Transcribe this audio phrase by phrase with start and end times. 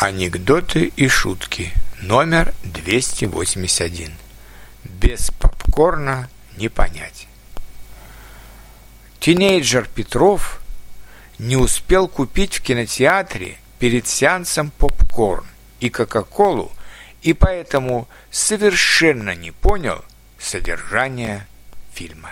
[0.00, 1.72] Анекдоты и шутки.
[2.00, 4.12] Номер 281.
[4.84, 7.26] Без попкорна не понять.
[9.18, 10.60] Тинейджер Петров
[11.40, 15.48] не успел купить в кинотеатре перед сеансом попкорн
[15.80, 16.70] и кока-колу,
[17.22, 20.04] и поэтому совершенно не понял
[20.38, 21.44] содержание
[21.92, 22.30] фильма.